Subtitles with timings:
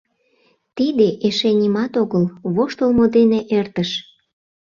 [0.75, 2.23] Тиде эше нимат огыл,
[2.55, 3.89] воштылмо дене эртыш.